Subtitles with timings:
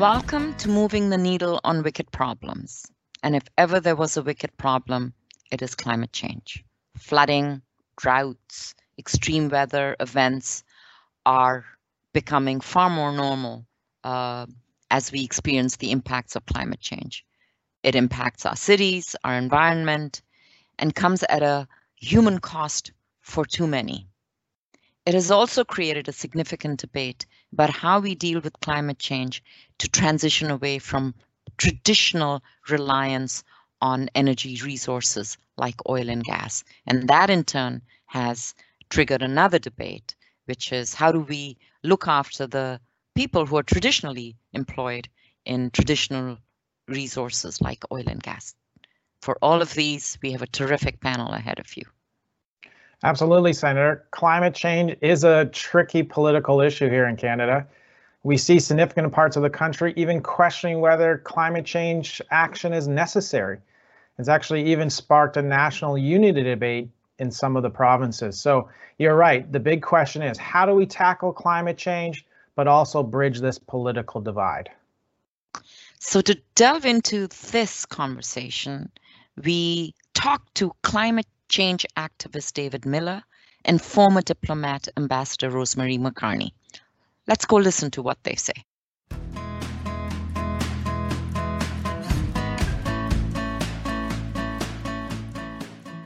[0.00, 2.84] Welcome to Moving the Needle on Wicked Problems.
[3.22, 5.14] And if ever there was a wicked problem,
[5.52, 6.64] it is climate change.
[6.96, 7.62] Flooding,
[7.96, 10.64] droughts, extreme weather events
[11.24, 11.64] are
[12.12, 13.66] becoming far more normal
[14.02, 14.46] uh,
[14.90, 17.24] as we experience the impacts of climate change.
[17.84, 20.22] It impacts our cities, our environment,
[20.76, 22.90] and comes at a human cost
[23.20, 24.08] for too many.
[25.06, 29.42] It has also created a significant debate about how we deal with climate change
[29.78, 31.14] to transition away from
[31.56, 33.44] traditional reliance
[33.80, 36.64] on energy resources like oil and gas.
[36.86, 38.54] And that in turn has
[38.90, 42.80] triggered another debate, which is how do we look after the
[43.14, 45.08] people who are traditionally employed
[45.44, 46.38] in traditional
[46.88, 48.54] resources like oil and gas.
[49.22, 51.84] For all of these, we have a terrific panel ahead of you.
[53.04, 54.06] Absolutely, Senator.
[54.12, 57.66] Climate change is a tricky political issue here in Canada.
[58.22, 63.58] We see significant parts of the country even questioning whether climate change action is necessary.
[64.18, 68.40] It's actually even sparked a national unity debate in some of the provinces.
[68.40, 69.50] So you're right.
[69.52, 72.24] The big question is how do we tackle climate change,
[72.56, 74.70] but also bridge this political divide?
[75.98, 78.90] So, to delve into this conversation,
[79.42, 83.22] we talked to climate change activist David Miller
[83.64, 86.50] and former diplomat Ambassador Rosemary McCarney.
[87.26, 88.64] Let's go listen to what they say.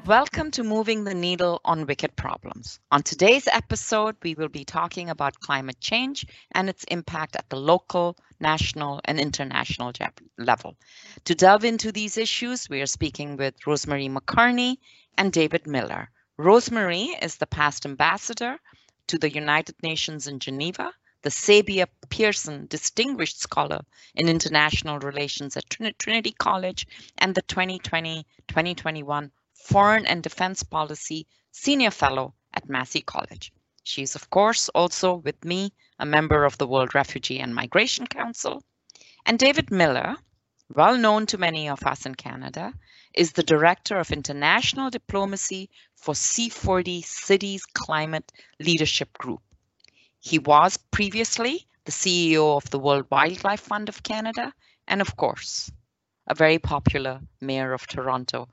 [0.08, 2.80] Welcome to Moving the Needle on Wicked Problems.
[2.90, 7.56] On today's episode, we will be talking about climate change and its impact at the
[7.56, 9.92] local, national, and international
[10.36, 10.76] level.
[11.24, 14.76] To delve into these issues, we are speaking with Rosemary McCarney
[15.16, 16.10] and David Miller.
[16.36, 18.58] Rosemary is the past ambassador
[19.08, 23.80] to the United Nations in Geneva, the Sabia Pearson Distinguished Scholar
[24.14, 25.68] in International Relations at
[25.98, 26.86] Trinity College,
[27.18, 33.52] and the 2020 2021 Foreign and Defense Policy Senior Fellow at Massey College.
[33.82, 38.06] She is, of course, also with me, a member of the World Refugee and Migration
[38.06, 38.62] Council.
[39.26, 40.16] And David Miller,
[40.68, 42.72] well known to many of us in Canada,
[43.14, 49.42] is the Director of International Diplomacy for C40 Cities Climate Leadership Group.
[50.20, 54.52] He was previously the CEO of the World Wildlife Fund of Canada,
[54.86, 55.70] and of course,
[56.26, 58.48] a very popular mayor of Toronto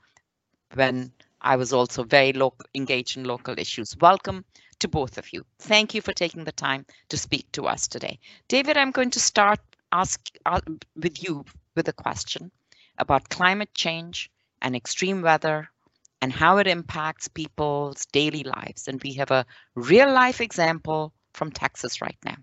[0.74, 2.32] when I was also very
[2.74, 3.96] engaged in local issues.
[4.00, 4.44] Welcome
[4.86, 5.44] to both of you.
[5.58, 8.18] Thank you for taking the time to speak to us today.
[8.48, 9.60] David, I'm going to start
[9.92, 10.60] ask uh,
[10.94, 12.50] with you with a question
[12.98, 14.30] about climate change
[14.62, 15.68] and extreme weather
[16.22, 18.88] and how it impacts people's daily lives.
[18.88, 22.36] And we have a real life example from Texas right now.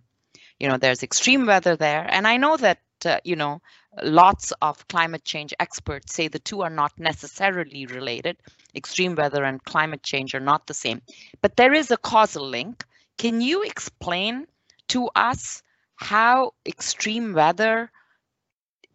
[0.59, 2.05] You know, there's extreme weather there.
[2.09, 3.61] And I know that, uh, you know,
[4.01, 8.37] lots of climate change experts say the two are not necessarily related.
[8.75, 11.01] Extreme weather and climate change are not the same,
[11.41, 12.85] but there is a causal link.
[13.17, 14.47] Can you explain
[14.89, 15.61] to us
[15.95, 17.91] how extreme weather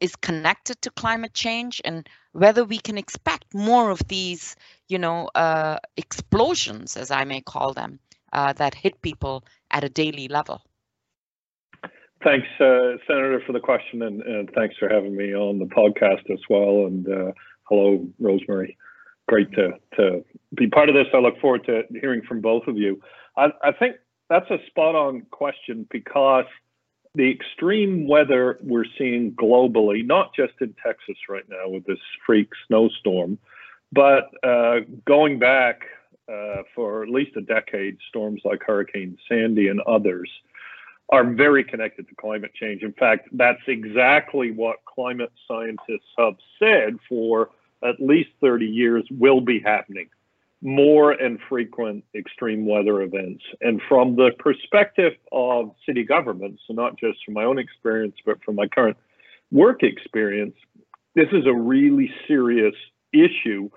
[0.00, 4.56] is connected to climate change and whether we can expect more of these,
[4.88, 7.98] you know, uh, explosions, as I may call them,
[8.32, 10.62] uh, that hit people at a daily level?
[12.22, 16.28] Thanks, uh, Senator, for the question, and, and, thanks for having me on the podcast
[16.32, 16.86] as well.
[16.86, 17.32] And uh,
[17.64, 18.76] hello, Rosemary.
[19.28, 20.24] Great to, to
[20.54, 21.06] be part of this.
[21.14, 23.00] I look forward to hearing from both of you.
[23.36, 23.96] I, I think
[24.28, 26.46] that's a spot on question because
[27.14, 32.48] the extreme weather we're seeing globally, not just in Texas right now with this freak
[32.66, 33.38] snowstorm,
[33.92, 35.82] but uh, going back
[36.28, 40.30] uh, for at least a decade, storms like Hurricane Sandy and others
[41.10, 42.82] are very connected to climate change.
[42.82, 47.50] In fact, that's exactly what climate scientists have said for
[47.82, 50.08] at least 30 years will be happening
[50.60, 53.44] more and frequent extreme weather events.
[53.60, 58.42] And from the perspective of city governments, so not just from my own experience, but
[58.44, 58.96] from my current
[59.52, 60.56] work experience,
[61.14, 62.74] this is a really serious
[63.12, 63.70] issue.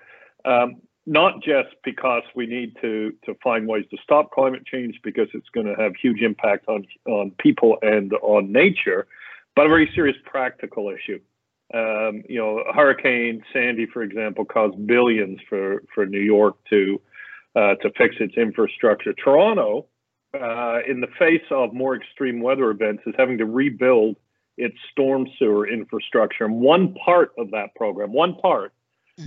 [0.44, 5.28] Um, not just because we need to, to find ways to stop climate change because
[5.34, 9.08] it's going to have huge impact on, on people and on nature,
[9.56, 11.20] but a very serious practical issue.
[11.74, 17.02] Um, you know, Hurricane Sandy, for example, caused billions for, for New York to
[17.54, 19.12] uh, to fix its infrastructure.
[19.14, 19.86] Toronto,
[20.34, 24.16] uh, in the face of more extreme weather events, is having to rebuild
[24.58, 26.46] its storm sewer infrastructure.
[26.46, 28.74] And one part of that program, one part,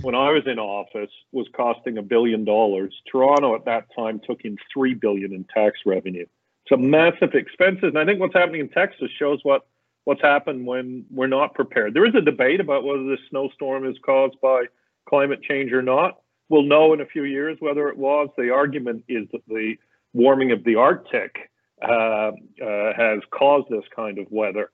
[0.01, 2.93] when I was in office, was costing a billion dollars.
[3.11, 6.25] Toronto at that time took in three billion in tax revenue.
[6.67, 7.89] So massive expenses.
[7.89, 9.67] And I think what's happening in Texas shows what
[10.05, 11.93] what's happened when we're not prepared.
[11.93, 14.65] There is a debate about whether this snowstorm is caused by
[15.09, 16.19] climate change or not.
[16.47, 18.29] We'll know in a few years whether it was.
[18.37, 19.75] The argument is that the
[20.13, 21.49] warming of the Arctic
[21.81, 22.31] uh,
[22.63, 24.69] uh, has caused this kind of weather.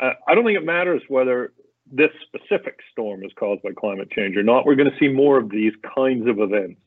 [0.00, 1.52] Uh, I don't think it matters whether
[1.92, 4.64] this specific storm is caused by climate change or not.
[4.64, 6.80] We're going to see more of these kinds of events.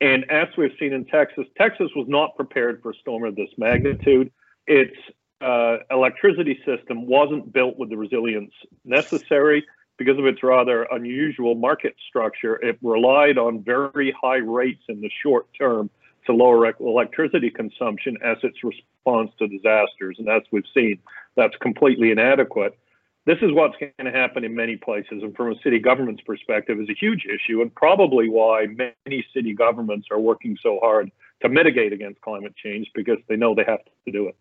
[0.00, 3.50] And as we've seen in Texas, Texas was not prepared for a storm of this
[3.56, 4.32] magnitude.
[4.66, 4.96] Its
[5.40, 8.52] uh, electricity system wasn't built with the resilience
[8.84, 9.64] necessary
[9.98, 12.56] because of its rather unusual market structure.
[12.56, 15.90] It relied on very high rates in the short term
[16.26, 20.16] to lower electricity consumption as its response to disasters.
[20.18, 20.98] And as we've seen,
[21.36, 22.78] that's completely inadequate.
[23.24, 25.22] This is what's going to happen in many places.
[25.22, 29.54] And from a city government's perspective, is a huge issue and probably why many city
[29.54, 31.10] governments are working so hard
[31.42, 34.36] to mitigate against climate change because they know they have to do it.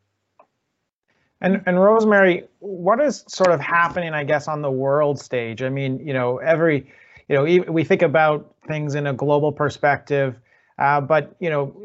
[1.42, 5.64] And, and Rosemary, what is sort of happening, I guess, on the world stage?
[5.64, 6.92] I mean, you know, every,
[7.28, 10.38] you know, we think about things in a global perspective,
[10.78, 11.76] uh, but you know,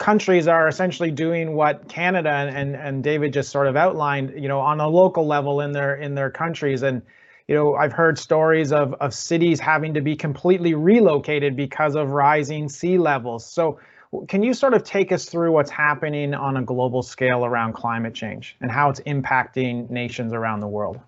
[0.00, 4.58] countries are essentially doing what Canada and, and David just sort of outlined, you know,
[4.58, 6.82] on a local level in their in their countries.
[6.82, 7.02] And
[7.46, 12.10] you know, I've heard stories of of cities having to be completely relocated because of
[12.10, 13.44] rising sea levels.
[13.44, 13.78] So
[14.26, 18.14] can you sort of take us through what's happening on a global scale around climate
[18.14, 20.98] change and how it's impacting nations around the world?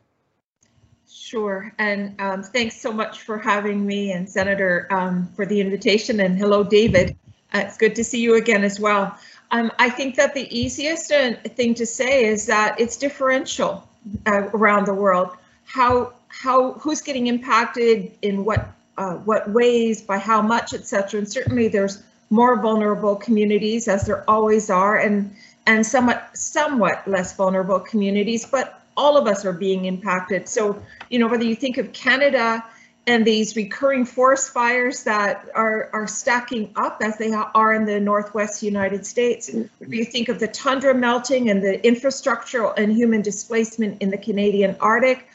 [1.08, 6.20] Sure, and um, thanks so much for having me and Senator um, for the invitation
[6.20, 7.16] and hello, David.
[7.54, 9.16] Uh, it's good to see you again as well.
[9.50, 13.86] Um, I think that the easiest uh, thing to say is that it's differential
[14.26, 15.36] uh, around the world.
[15.64, 21.18] How how who's getting impacted in what uh, what ways by how much, etc.
[21.18, 25.34] And certainly there's more vulnerable communities, as there always are, and
[25.66, 30.48] and somewhat somewhat less vulnerable communities, but all of us are being impacted.
[30.48, 32.64] So, you know, whether you think of Canada
[33.06, 37.98] and these recurring forest fires that are, are stacking up as they are in the
[37.98, 43.20] Northwest United States, if you think of the tundra melting and the infrastructural and human
[43.20, 45.26] displacement in the Canadian Arctic,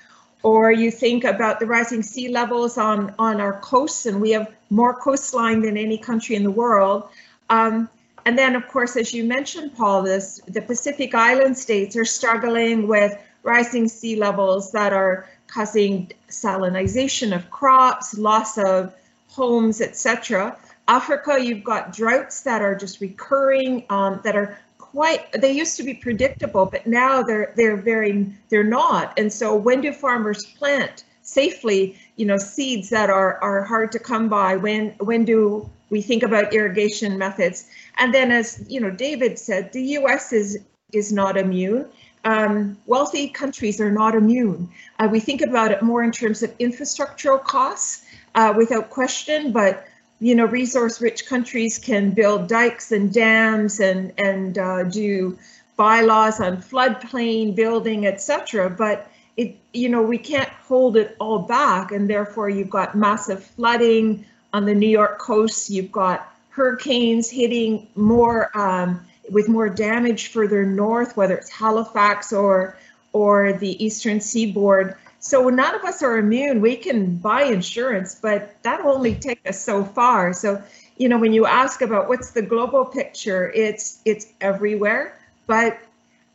[0.43, 4.49] or you think about the rising sea levels on, on our coasts, and we have
[4.69, 7.09] more coastline than any country in the world.
[7.49, 7.89] Um,
[8.25, 12.87] and then, of course, as you mentioned, Paul, this, the Pacific Island states are struggling
[12.87, 18.93] with rising sea levels that are causing salinization of crops, loss of
[19.29, 20.57] homes, etc.
[20.87, 24.57] Africa, you've got droughts that are just recurring, um, that are
[24.91, 29.13] quite they used to be predictable but now they're they're very they're not.
[29.19, 33.99] And so when do farmers plant safely you know seeds that are are hard to
[33.99, 34.55] come by?
[34.55, 37.69] When when do we think about irrigation methods?
[37.97, 40.57] And then as you know david said the us is
[40.93, 41.85] is not immune
[42.25, 44.69] um, wealthy countries are not immune
[44.99, 48.05] uh, we think about it more in terms of infrastructural costs
[48.35, 49.87] uh, without question but
[50.19, 55.37] you know, resource-rich countries can build dikes and dams and and uh, do
[55.75, 58.69] bylaws on floodplain building, etc.
[58.69, 63.43] But it, you know, we can't hold it all back, and therefore you've got massive
[63.43, 65.69] flooding on the New York coast.
[65.69, 72.77] You've got hurricanes hitting more um, with more damage further north, whether it's Halifax or
[73.13, 74.95] or the eastern seaboard.
[75.19, 76.61] So none of us are immune.
[76.61, 80.33] We can buy insurance, but that'll only take us so far.
[80.33, 80.61] So,
[80.97, 85.79] you know, when you ask about what's the global picture, it's it's everywhere, but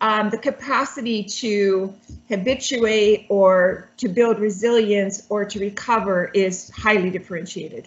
[0.01, 1.95] um, the capacity to
[2.29, 7.87] habituate or to build resilience or to recover is highly differentiated.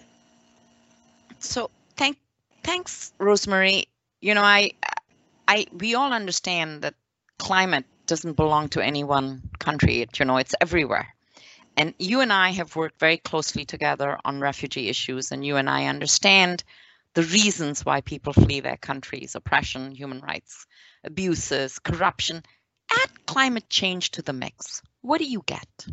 [1.38, 2.16] So thank
[2.62, 3.86] thanks, Rosemary.
[4.22, 4.72] You know, I
[5.48, 6.94] I we all understand that
[7.38, 10.02] climate doesn't belong to any one country.
[10.02, 11.08] It, you know, it's everywhere.
[11.76, 15.68] And you and I have worked very closely together on refugee issues, and you and
[15.68, 16.64] I understand
[17.14, 20.66] the reasons why people flee their countries oppression, human rights
[21.04, 22.42] abuses, corruption.
[22.90, 24.82] Add climate change to the mix.
[25.02, 25.86] What do you get?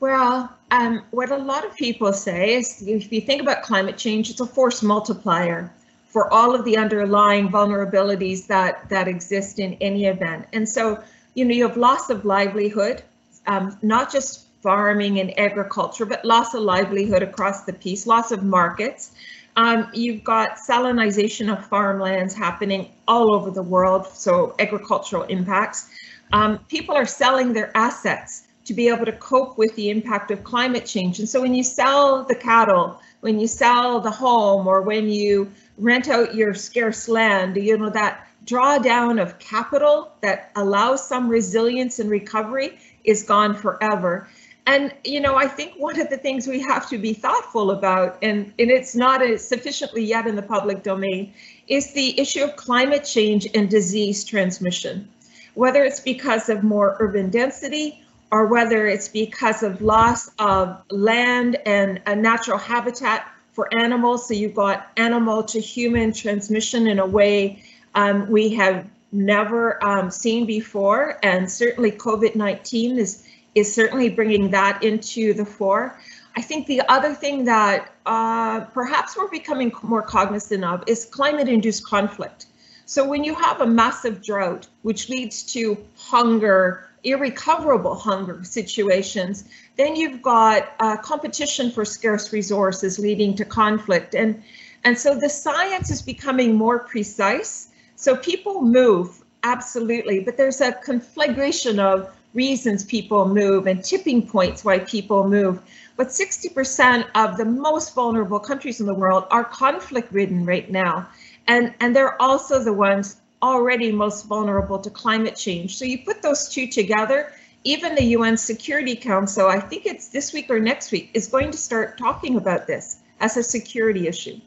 [0.00, 4.30] Well, um, what a lot of people say is if you think about climate change,
[4.30, 5.72] it's a force multiplier
[6.14, 10.46] for all of the underlying vulnerabilities that that exist in any event.
[10.52, 11.02] And so,
[11.34, 13.02] you know, you have loss of livelihood,
[13.48, 18.44] um, not just farming and agriculture, but loss of livelihood across the piece, loss of
[18.44, 19.10] markets.
[19.56, 25.90] Um, you've got salinization of farmlands happening all over the world, so agricultural impacts.
[26.32, 30.44] Um, people are selling their assets to be able to cope with the impact of
[30.44, 31.18] climate change.
[31.18, 35.50] And so when you sell the cattle, when you sell the home, or when you
[35.78, 41.98] rent out your scarce land, you know, that drawdown of capital that allows some resilience
[41.98, 44.28] and recovery is gone forever.
[44.66, 48.18] And, you know, I think one of the things we have to be thoughtful about,
[48.22, 51.34] and, and it's not a, sufficiently yet in the public domain,
[51.68, 55.08] is the issue of climate change and disease transmission.
[55.54, 61.56] Whether it's because of more urban density or whether it's because of loss of land
[61.66, 64.28] and a natural habitat for animals.
[64.28, 67.62] So you've got animal to human transmission in a way
[67.94, 71.18] um, we have never um, seen before.
[71.22, 75.98] And certainly COVID-19 is, is certainly bringing that into the fore.
[76.36, 81.48] I think the other thing that uh, perhaps we're becoming more cognizant of is climate
[81.48, 82.46] induced conflict.
[82.86, 89.44] So when you have a massive drought, which leads to hunger, irrecoverable hunger situations,
[89.76, 94.14] then you've got uh, competition for scarce resources leading to conflict.
[94.14, 94.42] And,
[94.84, 97.68] and so the science is becoming more precise.
[97.96, 104.64] So people move, absolutely, but there's a conflagration of reasons people move and tipping points
[104.64, 105.60] why people move.
[105.96, 111.08] But 60% of the most vulnerable countries in the world are conflict ridden right now.
[111.46, 115.76] And, and they're also the ones already most vulnerable to climate change.
[115.76, 117.30] So you put those two together,
[117.64, 121.50] even the UN Security Council, I think it's this week or next week, is going
[121.50, 124.40] to start talking about this as a security issue.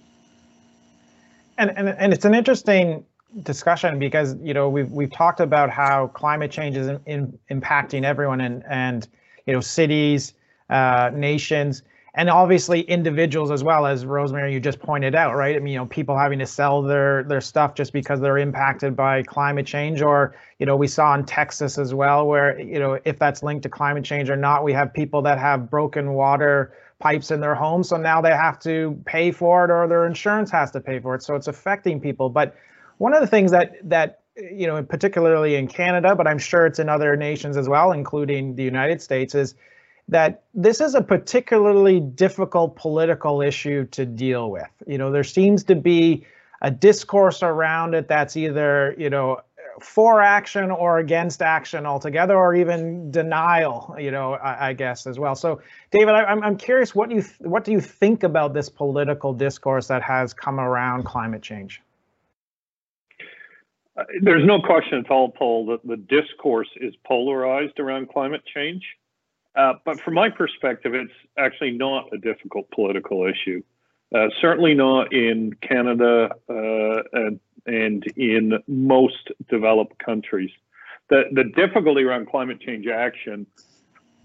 [1.59, 3.05] And, and, and it's an interesting
[3.43, 8.03] discussion because you know we've we've talked about how climate change is in, in impacting
[8.03, 9.07] everyone and and
[9.45, 10.33] you know cities,
[10.69, 11.83] uh, nations,
[12.17, 15.55] and obviously individuals as well as Rosemary you just pointed out, right?
[15.55, 18.95] I mean, you know, people having to sell their their stuff just because they're impacted
[18.95, 22.99] by climate change, or you know, we saw in Texas as well, where you know,
[23.05, 26.73] if that's linked to climate change or not, we have people that have broken water
[26.99, 30.49] pipes in their homes, so now they have to pay for it, or their insurance
[30.49, 31.21] has to pay for it.
[31.21, 32.29] So it's affecting people.
[32.29, 32.55] But
[32.97, 36.79] one of the things that that you know, particularly in Canada, but I'm sure it's
[36.79, 39.53] in other nations as well, including the United States, is
[40.09, 44.69] that this is a particularly difficult political issue to deal with.
[44.85, 46.25] You know, there seems to be
[46.61, 49.41] a discourse around it that's either, you know,
[49.79, 55.19] for action or against action altogether, or even denial, you know, I, I guess as
[55.19, 55.35] well.
[55.35, 55.61] So,
[55.91, 59.87] David, I, am I'm curious, what you what do you think about this political discourse
[59.87, 61.81] that has come around climate change?
[63.95, 68.83] Uh, there's no question at all, Paul, that the discourse is polarized around climate change.
[69.57, 73.61] Uh, but from my perspective, it's actually not a difficult political issue.
[74.15, 80.51] Uh, certainly not in Canada uh, and, and, in most developed countries.
[81.09, 83.47] The, the difficulty around climate change action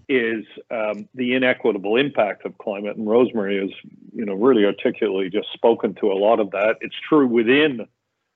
[0.07, 3.71] is um, the inequitable impact of climate, and Rosemary has,
[4.13, 6.75] you know, really articulately just spoken to a lot of that.
[6.81, 7.87] It's true within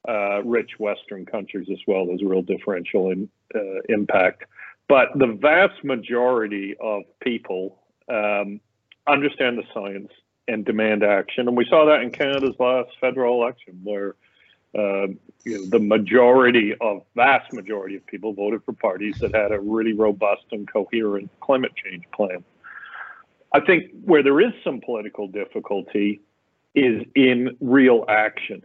[0.07, 2.07] uh, rich Western countries as well.
[2.07, 4.43] There's real differential in uh, impact.
[4.87, 7.79] But the vast majority of people
[8.09, 8.61] um,
[9.07, 10.11] understand the science
[10.47, 11.47] and demand action.
[11.47, 14.15] And we saw that in Canada's last federal election, where
[14.77, 15.07] uh,
[15.43, 19.59] you know, the majority of, vast majority of people voted for parties that had a
[19.59, 22.43] really robust and coherent climate change plan.
[23.53, 26.21] I think where there is some political difficulty
[26.75, 28.61] is in real action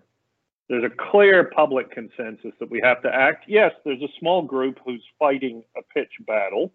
[0.69, 3.45] there's a clear public consensus that we have to act.
[3.49, 6.73] Yes, there's a small group who's fighting a pitch battle,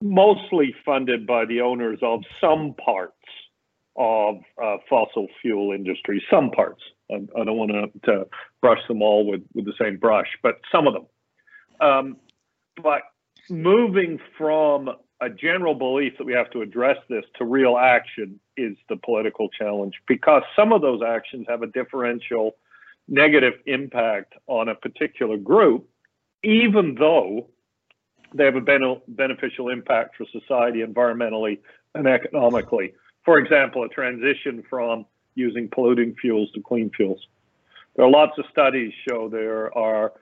[0.00, 3.12] mostly funded by the owners of some parts
[3.96, 6.82] of uh, fossil fuel industry, some parts.
[7.10, 8.26] I, I don't want to
[8.60, 11.06] brush them all with, with the same brush, but some of them.
[11.80, 12.16] Um,
[12.82, 13.02] but
[13.50, 18.76] moving from a general belief that we have to address this to real action is
[18.88, 22.56] the political challenge because some of those actions have a differential
[23.08, 25.88] negative impact on a particular group,
[26.42, 27.48] even though
[28.34, 31.58] they have a ben- beneficial impact for society environmentally
[31.94, 32.92] and economically.
[33.24, 37.20] For example, a transition from using polluting fuels to clean fuels.
[37.96, 40.12] There are lots of studies show there are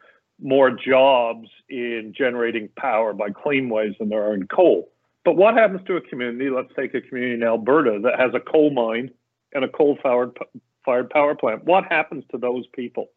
[0.41, 4.91] more jobs in generating power by clean ways than there are in coal.
[5.25, 6.51] But what happens to a community?
[6.51, 9.11] Let's take a community in Alberta that has a coal mine
[9.55, 10.37] and a coal-fired
[10.85, 11.65] fired power plant.
[11.65, 13.09] What happens to those people?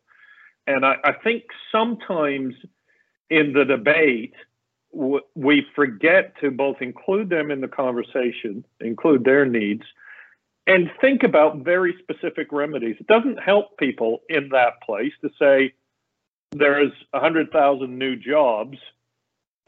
[0.68, 2.56] And I, I think sometimes
[3.30, 4.34] in the debate,
[4.94, 9.84] w- we forget to both include them in the conversation, include their needs,
[10.68, 12.96] and think about very specific remedies.
[13.00, 15.74] It doesn't help people in that place to say
[16.52, 18.78] there's 100,000 new jobs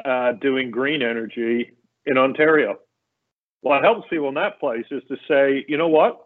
[0.03, 1.71] uh, doing green energy
[2.05, 2.79] in Ontario.
[3.61, 6.19] What helps people in that place is to say, you know what?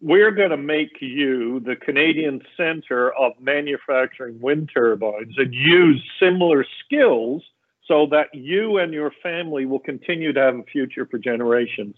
[0.00, 6.64] We're going to make you the Canadian center of manufacturing wind turbines and use similar
[6.84, 7.42] skills
[7.86, 11.96] so that you and your family will continue to have a future for generations.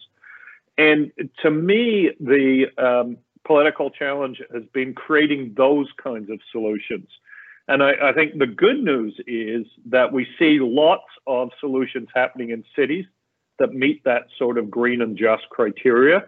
[0.78, 7.09] And to me, the um, political challenge has been creating those kinds of solutions.
[7.68, 12.50] And I, I, think the good news is that we see lots of solutions happening
[12.50, 13.04] in cities
[13.59, 16.25] that meet that sort of green and just criteria.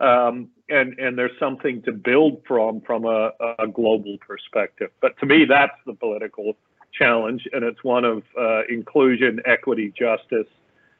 [0.00, 4.90] Um, and, and there's something to build from from a, a, global perspective.
[5.00, 6.56] But to me, that's the political
[6.92, 10.46] challenge, and it's one of uh, inclusion, equity, justice,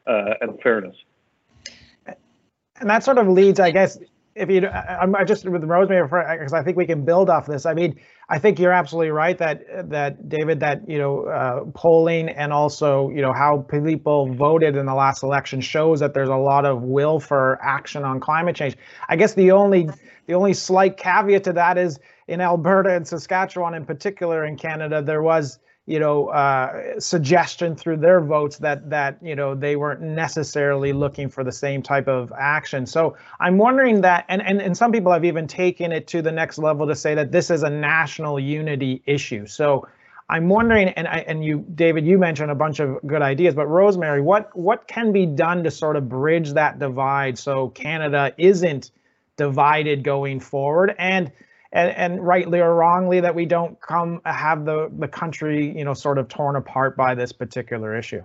[0.06, 0.96] uh, and fairness.
[2.80, 3.98] And that sort of leads, I guess,
[4.34, 6.06] if you, I'm I just with Rosemary
[6.38, 7.66] because I think we can build off this.
[7.66, 12.28] I mean, I think you're absolutely right that that David, that you know, uh, polling
[12.30, 16.36] and also you know how people voted in the last election shows that there's a
[16.36, 18.76] lot of will for action on climate change.
[19.08, 19.88] I guess the only
[20.26, 21.98] the only slight caveat to that is
[22.28, 27.96] in Alberta and Saskatchewan in particular in Canada, there was you know, uh, suggestion through
[27.96, 32.32] their votes that that you know they weren't necessarily looking for the same type of
[32.38, 32.86] action.
[32.86, 36.30] So I'm wondering that, and and and some people have even taken it to the
[36.30, 39.46] next level to say that this is a national unity issue.
[39.46, 39.88] So
[40.28, 43.66] I'm wondering, and I, and you, David, you mentioned a bunch of good ideas, but
[43.66, 48.92] Rosemary, what what can be done to sort of bridge that divide so Canada isn't
[49.36, 51.32] divided going forward and
[51.72, 55.94] and, and rightly or wrongly that we don't come have the the country you know
[55.94, 58.22] sort of torn apart by this particular issue.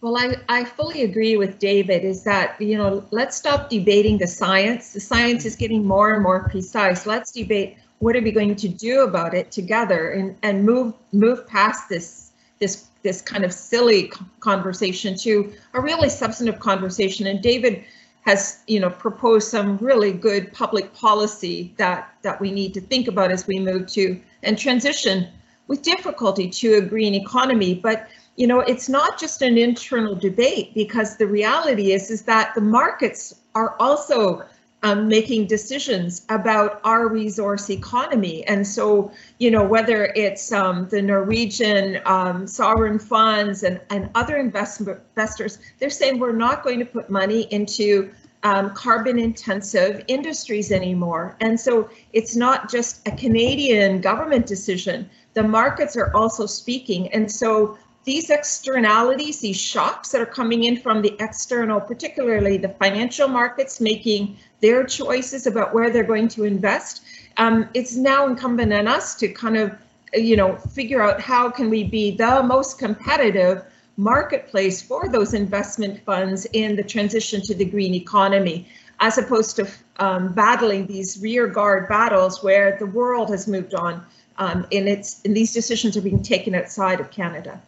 [0.00, 4.26] Well I, I fully agree with david is that you know let's stop debating the
[4.26, 4.92] science.
[4.92, 7.06] The science is getting more and more precise.
[7.06, 11.46] Let's debate what are we going to do about it together and and move move
[11.46, 17.26] past this this this kind of silly conversation to a really substantive conversation.
[17.26, 17.84] And david
[18.22, 23.08] has you know proposed some really good public policy that that we need to think
[23.08, 25.28] about as we move to and transition
[25.66, 27.74] with difficulty to a green economy.
[27.74, 32.54] But you know it's not just an internal debate because the reality is is that
[32.54, 34.44] the markets are also
[34.82, 38.44] um, making decisions about our resource economy.
[38.46, 44.36] And so, you know, whether it's um, the Norwegian um, sovereign funds and, and other
[44.36, 48.10] investors, they're saying we're not going to put money into
[48.42, 51.36] um, carbon intensive industries anymore.
[51.40, 55.08] And so it's not just a Canadian government decision.
[55.34, 57.12] The markets are also speaking.
[57.12, 62.68] And so these externalities, these shocks that are coming in from the external, particularly the
[62.68, 67.02] financial markets making their choices about where they're going to invest,
[67.36, 69.72] um, it's now incumbent on us to kind of,
[70.14, 73.64] you know, figure out how can we be the most competitive
[73.96, 78.66] marketplace for those investment funds in the transition to the green economy,
[79.00, 84.04] as opposed to um, battling these rear guard battles where the world has moved on
[84.38, 87.60] um, and it's and these decisions are being taken outside of Canada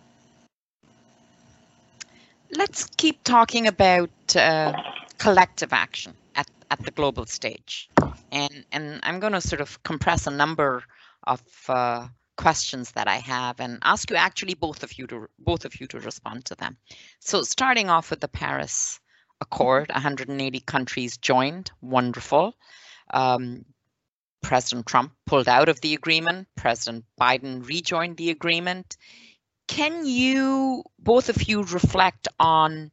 [2.57, 4.73] let's keep talking about uh,
[5.19, 7.89] collective action at, at the global stage.
[8.33, 10.83] And, and I'm going to sort of compress a number
[11.25, 15.65] of uh, questions that I have and ask you actually both of you to both
[15.65, 16.77] of you to respond to them.
[17.21, 18.99] So starting off with the Paris
[19.41, 22.55] Accord, 180 countries joined, wonderful.
[23.13, 23.65] Um,
[24.43, 26.49] President Trump pulled out of the agreement.
[26.57, 28.97] President Biden rejoined the agreement
[29.69, 32.91] can you both of you reflect on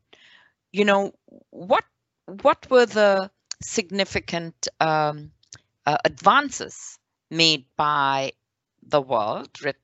[0.71, 1.13] you know
[1.49, 1.83] what
[2.25, 3.29] what were the
[3.61, 5.31] significant um,
[5.85, 6.97] uh, advances
[7.29, 8.31] made by
[8.83, 9.77] the world writ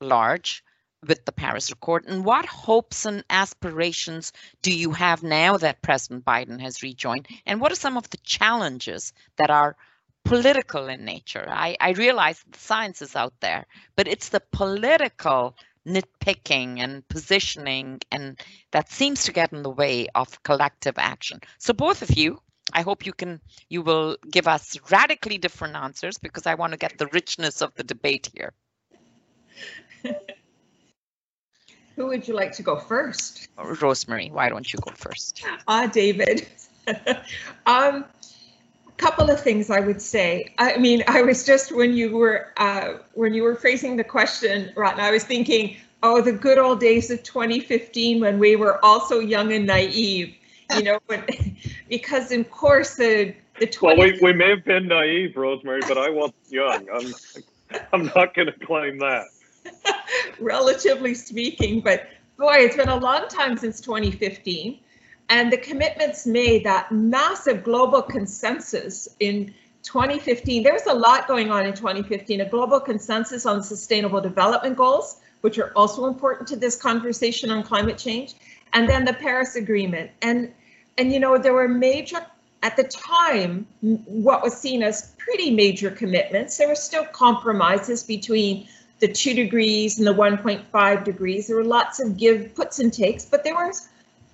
[0.00, 0.64] large
[1.06, 4.32] with the Paris Accord, and what hopes and aspirations
[4.62, 7.26] do you have now that President Biden has rejoined?
[7.44, 9.76] And what are some of the challenges that are
[10.24, 11.44] political in nature?
[11.48, 18.00] I, I realize the science is out there, but it's the political nitpicking and positioning
[18.10, 18.38] and
[18.70, 21.40] that seems to get in the way of collective action.
[21.58, 22.40] So both of you
[22.72, 26.78] i hope you can you will give us radically different answers because i want to
[26.78, 28.52] get the richness of the debate here.
[31.96, 33.48] Who would you like to go first?
[33.58, 35.44] Rosemary why don't you go first?
[35.66, 36.46] Ah david.
[37.66, 38.04] Um
[38.96, 40.54] couple of things I would say.
[40.58, 44.72] I mean, I was just when you were uh, when you were phrasing the question,
[44.76, 49.18] Ratna, I was thinking, oh, the good old days of 2015 when we were also
[49.18, 50.34] young and naive.
[50.76, 51.24] You know, when,
[51.88, 53.98] because of course the the 20.
[53.98, 56.86] Well, we, we may have been naive, Rosemary, but I was young.
[56.92, 57.14] I'm
[57.92, 59.26] I'm not going to claim that.
[60.40, 64.78] Relatively speaking, but boy, it's been a long time since 2015
[65.32, 71.50] and the commitments made, that massive global consensus in 2015, there was a lot going
[71.50, 76.56] on in 2015, a global consensus on sustainable development goals, which are also important to
[76.56, 78.34] this conversation on climate change,
[78.74, 80.10] and then the Paris Agreement.
[80.20, 80.52] And,
[80.98, 82.26] and you know, there were major,
[82.62, 86.58] at the time, what was seen as pretty major commitments.
[86.58, 88.68] There were still compromises between
[88.98, 91.46] the two degrees and the 1.5 degrees.
[91.46, 93.72] There were lots of give puts and takes, but there were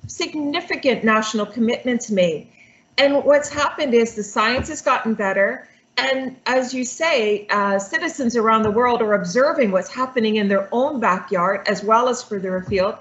[0.08, 2.48] significant national commitments made.
[2.96, 5.68] And what's happened is the science has gotten better.
[5.96, 10.68] And as you say, uh, citizens around the world are observing what's happening in their
[10.72, 12.96] own backyard as well as further afield.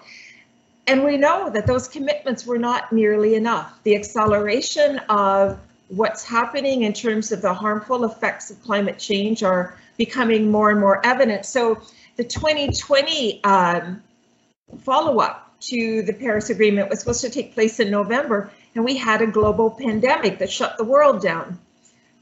[0.85, 3.79] And we know that those commitments were not nearly enough.
[3.83, 9.77] The acceleration of what's happening in terms of the harmful effects of climate change are
[9.97, 11.45] becoming more and more evident.
[11.45, 11.81] So
[12.15, 14.01] the 2020 um,
[14.79, 19.21] follow-up to the Paris Agreement was supposed to take place in November, and we had
[19.21, 21.59] a global pandemic that shut the world down.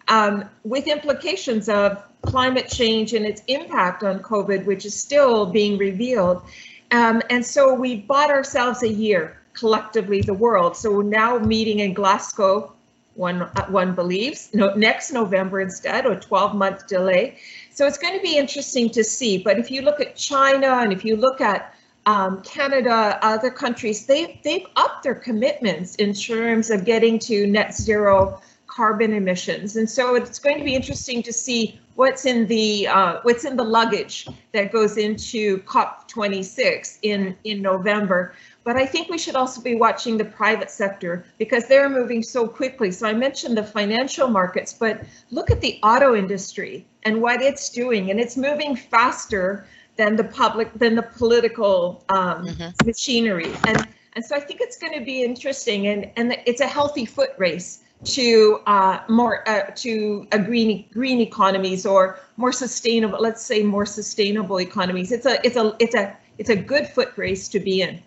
[0.07, 5.77] Um, with implications of climate change and its impact on COVID, which is still being
[5.77, 6.43] revealed.
[6.91, 10.75] Um, and so we bought ourselves a year, collectively, the world.
[10.77, 12.73] So we're now meeting in Glasgow,
[13.15, 17.37] one, uh, one believes, no, next November instead, or 12 month delay.
[17.71, 19.37] So it's going to be interesting to see.
[19.37, 21.74] But if you look at China and if you look at
[22.05, 27.73] um, Canada, other countries, they've, they've upped their commitments in terms of getting to net
[27.73, 29.77] zero carbon emissions.
[29.77, 33.55] And so it's going to be interesting to see what's in the uh, what's in
[33.55, 38.33] the luggage that goes into COP26 in, in November.
[38.65, 42.47] But I think we should also be watching the private sector because they're moving so
[42.47, 42.91] quickly.
[42.91, 47.69] So I mentioned the financial markets, but look at the auto industry and what it's
[47.69, 48.11] doing.
[48.11, 52.87] And it's moving faster than the public, than the political um, mm-hmm.
[52.87, 53.51] machinery.
[53.67, 57.05] And, and so I think it's going to be interesting and, and it's a healthy
[57.05, 63.43] foot race to uh, more uh, to a green green economies or more sustainable let's
[63.43, 67.47] say more sustainable economies it's a it's a it's a it's a good foot race
[67.47, 68.01] to be in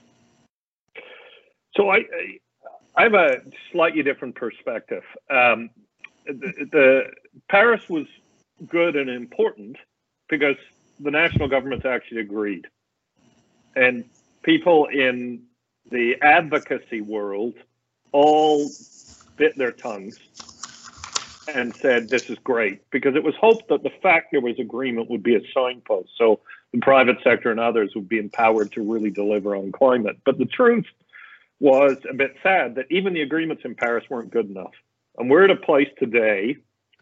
[1.75, 2.05] so i
[2.97, 3.41] i have a
[3.73, 5.71] slightly different perspective um,
[6.27, 7.03] the, the
[7.51, 8.07] paris was
[8.69, 9.77] good and important
[10.29, 10.57] because
[11.01, 12.67] the national governments actually agreed
[13.79, 14.05] and
[14.43, 15.43] people in
[15.91, 17.55] the advocacy world
[18.13, 18.69] all
[19.37, 20.17] bit their tongues
[21.55, 25.11] and said, This is great, because it was hoped that the fact there was agreement
[25.11, 26.11] would be a signpost.
[26.17, 26.41] So
[26.73, 30.19] the private sector and others would be empowered to really deliver on climate.
[30.25, 30.87] But the truth
[31.61, 34.75] was a bit sad that even the agreements in Paris weren't good enough.
[35.17, 36.57] And we're at a place today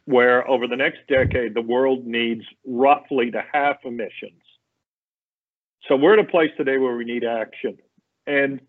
[0.07, 4.41] where over the next decade, the world needs roughly to half emissions.
[5.89, 7.77] So we're at a place today where we need action.
[8.27, 8.61] And,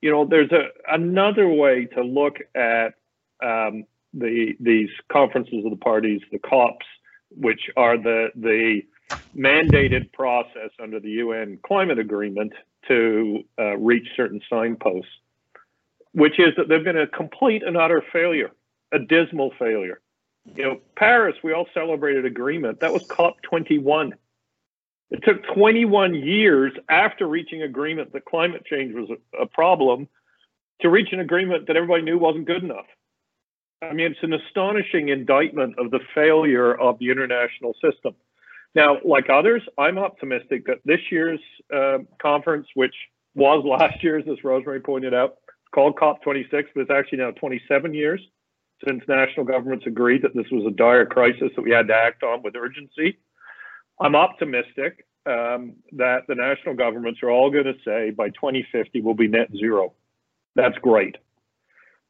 [0.00, 2.94] you know, there's a, another way to look at
[3.42, 6.86] um, the these conferences of the parties, the COPs,
[7.30, 8.82] which are the the
[9.36, 12.52] mandated process under the UN climate agreement
[12.88, 15.10] to uh, reach certain signposts,
[16.12, 18.50] which is that they've been a complete and utter failure,
[18.92, 20.00] a dismal failure.
[20.54, 22.80] You know, Paris, we all celebrated agreement.
[22.80, 24.12] That was COP21.
[25.10, 30.08] It took 21 years after reaching agreement that climate change was a, a problem
[30.80, 32.86] to reach an agreement that everybody knew wasn't good enough.
[33.82, 38.14] I mean, it's an astonishing indictment of the failure of the international system.
[38.74, 41.40] Now, like others, I'm optimistic that this year's
[41.74, 42.94] uh, conference, which
[43.34, 45.36] was last year's, as Rosemary pointed out,
[45.74, 48.20] called COP26, but it's actually now 27 years
[48.84, 52.22] since national governments agreed that this was a dire crisis that we had to act
[52.22, 53.18] on with urgency.
[54.00, 59.14] I'm optimistic um, that the national governments are all going to say by 2050 we'll
[59.14, 59.94] be net zero.
[60.54, 61.16] That's great.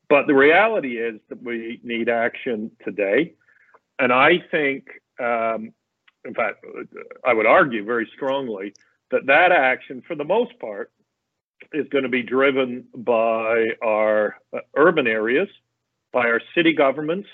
[0.08, 3.34] But the reality is that we need action today.
[3.98, 4.86] And I think,
[5.18, 5.72] um,
[6.24, 6.64] in fact,
[7.24, 8.74] I would argue very strongly
[9.10, 10.92] that that action, for the most part,
[11.72, 15.48] is going to be driven by our uh, urban areas,
[16.12, 17.28] by our city governments,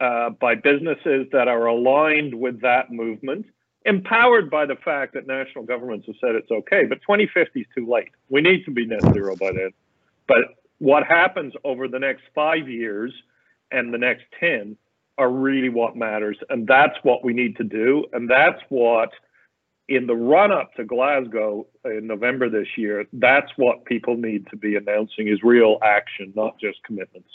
[0.00, 3.46] uh, by businesses that are aligned with that movement,
[3.84, 6.84] empowered by the fact that national governments have said it's okay.
[6.84, 8.10] But 2050 is too late.
[8.28, 9.70] We need to be net zero by then.
[10.26, 13.12] But what happens over the next five years
[13.70, 14.76] and the next 10
[15.18, 16.38] are really what matters.
[16.48, 18.06] And that's what we need to do.
[18.12, 19.10] And that's what,
[19.88, 24.56] in the run up to Glasgow in November this year, that's what people need to
[24.56, 27.28] be announcing is real action, not just commitments.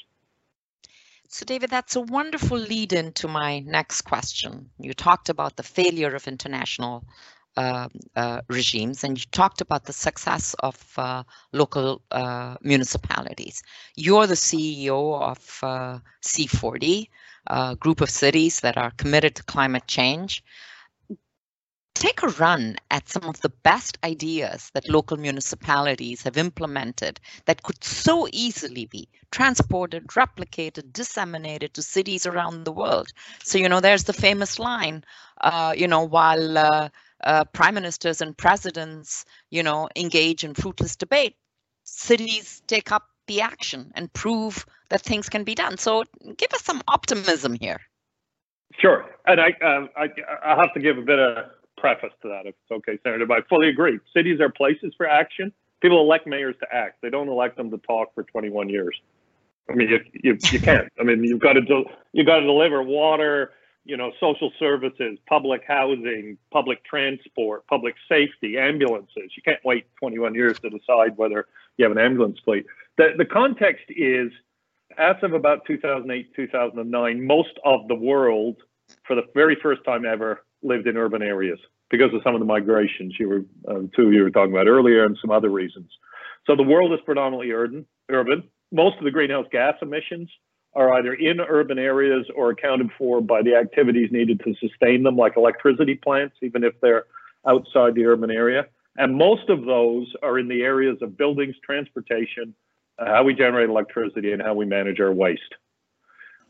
[1.27, 4.69] So, David, that's a wonderful lead in to my next question.
[4.79, 7.03] You talked about the failure of international
[7.57, 13.63] uh, uh, regimes, and you talked about the success of uh, local uh, municipalities.
[13.95, 17.09] You're the CEO of uh, C40,
[17.47, 20.43] a group of cities that are committed to climate change.
[22.05, 27.63] Take a run at some of the best ideas that local municipalities have implemented that
[27.63, 33.07] could so easily be transported, replicated, disseminated to cities around the world.
[33.43, 35.03] So, you know, there's the famous line,
[35.41, 36.89] uh, you know, while uh,
[37.23, 41.35] uh, prime ministers and presidents, you know, engage in fruitless debate,
[41.85, 45.79] cities take up the action and prove that things can be done.
[45.79, 46.03] So
[46.37, 47.81] give us some optimism here.
[48.79, 50.09] Sure, and I, um, I,
[50.43, 51.45] I have to give a bit of
[51.77, 53.25] preface to that, if it's okay, Senator.
[53.25, 53.99] But I fully agree.
[54.13, 55.51] Cities are places for action.
[55.81, 57.01] People elect mayors to act.
[57.01, 58.99] They don't elect them to talk for 21 years.
[59.69, 60.91] I mean, you, you, you can't.
[60.99, 63.51] I mean, you've got to do, you got to deliver water,
[63.83, 69.31] you know, social services, public housing, public transport, public safety, ambulances.
[69.35, 72.65] You can't wait 21 years to decide whether you have an ambulance fleet.
[72.97, 74.31] The, the context is,
[74.97, 78.57] as of about 2008, 2009, most of the world,
[79.03, 82.45] for the very first time ever, lived in urban areas because of some of the
[82.45, 85.89] migrations you were, uh, two you were talking about earlier and some other reasons.
[86.47, 87.85] So the world is predominantly urban.
[88.09, 88.43] urban.
[88.71, 90.29] Most of the greenhouse gas emissions
[90.73, 95.15] are either in urban areas or accounted for by the activities needed to sustain them,
[95.15, 97.05] like electricity plants, even if they're
[97.47, 98.65] outside the urban area.
[98.97, 102.53] And most of those are in the areas of buildings, transportation,
[102.99, 105.41] uh, how we generate electricity, and how we manage our waste.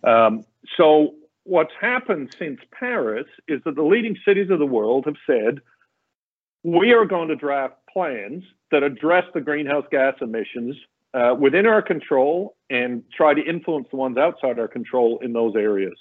[0.04, 0.45] Um,
[0.78, 1.15] so,
[1.46, 5.62] what's happened since Paris is that the leading cities of the world have said,
[6.64, 10.76] we are going to draft plans that address the greenhouse gas emissions
[11.14, 15.56] uh, within our control and try to influence the ones outside our control in those
[15.56, 15.98] areas.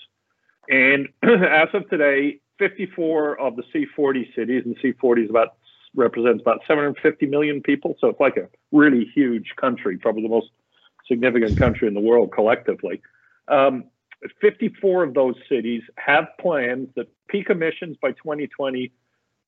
[0.68, 5.56] And as of today, 54 of the C40 cities, and C40 is about
[5.96, 10.48] represents about 750 million people, so it's like a really huge country, probably the most
[11.06, 13.00] significant country in the world collectively.
[13.46, 13.84] Um,
[14.40, 18.90] 54 of those cities have plans that peak emissions by 2020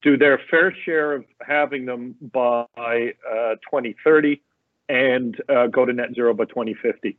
[0.02, 4.40] do their fair share of having them by uh, 2030
[4.88, 7.16] and uh, go to net zero by 2050.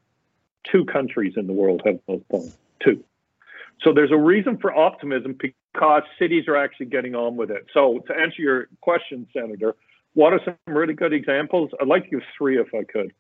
[0.72, 2.58] Two countries in the world have those plans.
[2.84, 3.04] Two.
[3.82, 7.66] So there's a reason for optimism because cities are actually getting on with it.
[7.74, 9.76] So to answer your question, Senator,
[10.14, 11.72] what are some really good examples?
[11.80, 13.14] I'd like to give three if I could.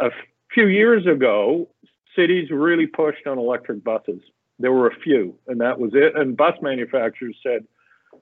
[0.00, 0.10] A
[0.52, 1.68] few years ago,
[2.16, 4.20] cities really pushed on electric buses.
[4.58, 6.16] There were a few, and that was it.
[6.16, 7.66] And bus manufacturers said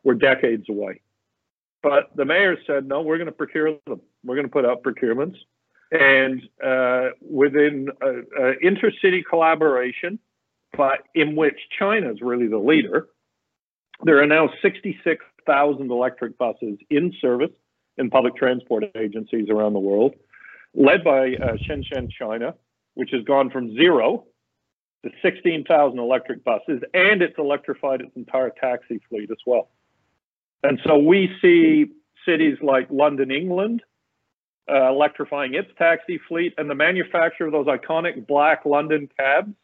[0.04, 1.00] we're decades away.
[1.82, 4.00] But the mayor said, no, we're going to procure them.
[4.24, 5.36] We're going to put out procurements.
[5.90, 10.18] And uh, within uh, uh, intercity collaboration,
[10.76, 13.08] but in which China is really the leader,
[14.04, 17.50] there are now 66,000 electric buses in service
[17.98, 20.14] in public transport agencies around the world,
[20.74, 22.54] led by uh, Shenzhen, China,
[23.00, 24.26] which has gone from zero
[25.02, 29.70] to 16,000 electric buses, and it's electrified its entire taxi fleet as well.
[30.62, 31.86] And so we see
[32.28, 33.82] cities like London, England,
[34.70, 39.54] uh, electrifying its taxi fleet, and the manufacturer of those iconic black London cabs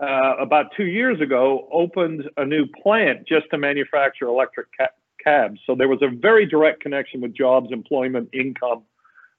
[0.00, 4.88] uh, about two years ago opened a new plant just to manufacture electric ca-
[5.22, 5.60] cabs.
[5.64, 8.82] So there was a very direct connection with jobs, employment, income,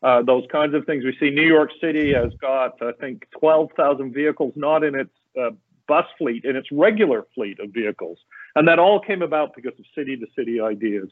[0.01, 1.03] uh, those kinds of things.
[1.03, 5.51] We see New York City has got, I think, 12,000 vehicles, not in its uh,
[5.88, 8.17] bus fleet, in its regular fleet of vehicles.
[8.55, 11.09] And that all came about because of city to city ideas.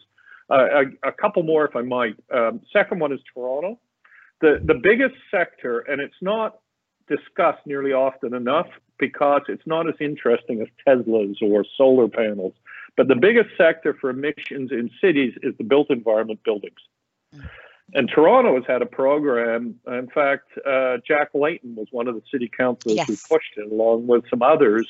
[0.49, 2.15] Uh, a, a, couple more, if I might.
[2.33, 3.77] Um, second one is Toronto.
[4.39, 6.59] The, the biggest sector, and it's not
[7.09, 12.53] discussed nearly often enough because it's not as interesting as Teslas or solar panels.
[12.95, 16.79] But the biggest sector for emissions in cities is the built environment buildings.
[17.93, 19.75] And Toronto has had a program.
[19.87, 23.07] In fact, uh, Jack Layton was one of the city councilors yes.
[23.07, 24.87] who pushed it, along with some others,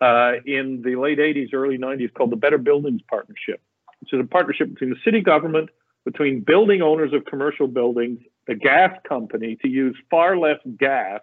[0.00, 3.62] uh, in the late 80s, early 90s, called the Better Buildings Partnership,
[4.00, 5.70] which is a partnership between the city government,
[6.04, 11.20] between building owners of commercial buildings, the gas company to use far less gas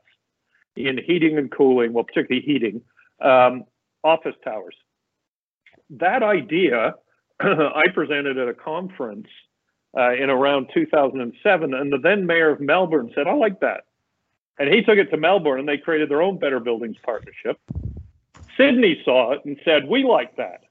[0.75, 2.81] in heating and cooling, well, particularly heating,
[3.21, 3.65] um,
[4.03, 4.75] office towers.
[5.91, 6.95] That idea
[7.39, 9.27] I presented at a conference
[9.97, 13.85] uh, in around 2007, and the then mayor of Melbourne said, I like that.
[14.59, 17.59] And he took it to Melbourne and they created their own Better Buildings Partnership.
[18.57, 20.61] Sydney saw it and said, We like that.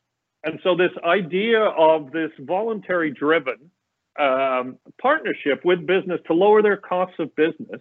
[0.44, 3.70] And so, this idea of this voluntary driven
[4.18, 7.80] um, partnership with business to lower their costs of business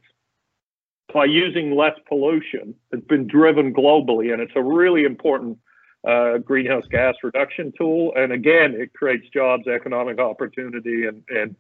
[1.13, 4.33] by using less pollution has been driven globally.
[4.33, 5.57] And it's a really important
[6.07, 8.13] uh, greenhouse gas reduction tool.
[8.15, 11.55] And again, it creates jobs, economic opportunity, and, and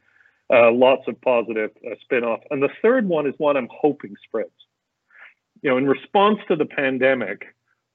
[0.51, 2.39] uh, lots of positive uh, spin-off.
[2.49, 4.49] And the third one is one I'm hoping spreads.
[5.61, 7.53] You know, in response to the pandemic,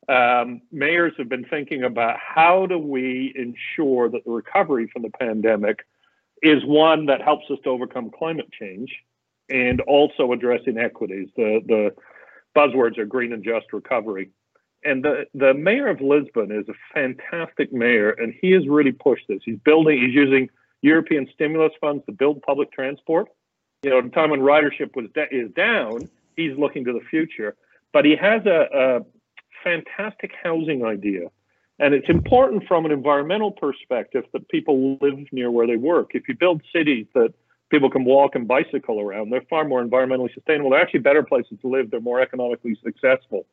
[0.08, 5.10] um, mayors have been thinking about how do we ensure that the recovery from the
[5.18, 5.86] pandemic
[6.42, 8.94] is one that helps us to overcome climate change
[9.48, 11.28] and also address inequities.
[11.36, 11.94] The, the
[12.54, 14.30] buzzwords are green and just recovery.
[14.84, 19.26] And the, the mayor of Lisbon is a fantastic mayor, and he has really pushed
[19.28, 19.40] this.
[19.44, 20.50] He's building, he's using
[20.82, 23.28] European stimulus funds to build public transport.
[23.82, 27.56] You know, at a time when ridership was is down, he's looking to the future.
[27.92, 29.00] But he has a, a
[29.62, 31.28] fantastic housing idea.
[31.78, 36.10] And it's important from an environmental perspective that people live near where they work.
[36.14, 37.34] If you build cities that
[37.70, 40.70] people can walk and bicycle around, they're far more environmentally sustainable.
[40.70, 41.90] They're actually better places to live.
[41.90, 43.46] They're more economically successful.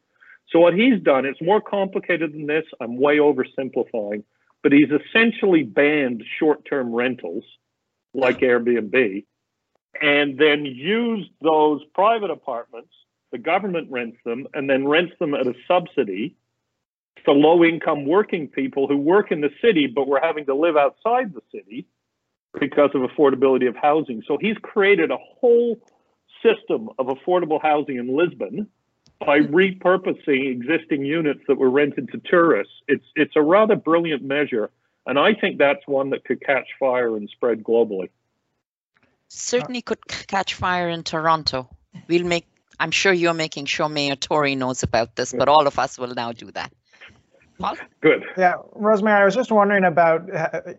[0.49, 2.65] So what he's done, it's more complicated than this.
[2.79, 4.23] I'm way oversimplifying,
[4.63, 7.43] but he's essentially banned short-term rentals
[8.13, 9.23] like Airbnb
[9.99, 12.93] and then used those private apartments,
[13.31, 16.35] the government rents them and then rents them at a subsidy
[17.25, 20.77] to low income working people who work in the city but were having to live
[20.77, 21.85] outside the city
[22.59, 24.23] because of affordability of housing.
[24.27, 25.79] So he's created a whole
[26.43, 28.67] system of affordable housing in Lisbon
[29.25, 32.73] by repurposing existing units that were rented to tourists.
[32.87, 34.69] It's it's a rather brilliant measure,
[35.05, 38.09] and I think that's one that could catch fire and spread globally.
[39.29, 41.69] Certainly could catch fire in Toronto.
[42.07, 42.45] We'll make.
[42.79, 46.13] I'm sure you're making sure Mayor Tory knows about this, but all of us will
[46.15, 46.73] now do that.
[47.59, 47.77] Paul?
[48.01, 48.23] Good.
[48.37, 50.27] Yeah, Rosemary, I was just wondering about,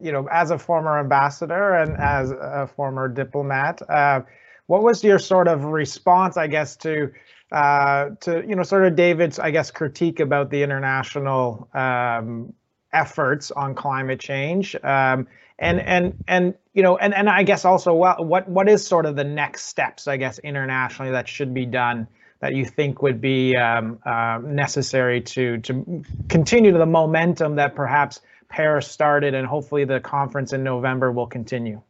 [0.01, 4.23] you know, as a former ambassador and as a former diplomat, uh,
[4.67, 7.13] what was your sort of response, I guess, to
[7.53, 12.55] uh, to you know sort of David's I guess critique about the international um,
[12.93, 17.93] efforts on climate change um, and and and you know and and I guess also
[17.95, 21.67] what what what is sort of the next steps I guess internationally that should be
[21.67, 22.09] done
[22.41, 28.23] that you think would be um, uh, necessary to to continue the momentum that perhaps
[28.49, 31.83] Paris started and hopefully the conference in November will continue.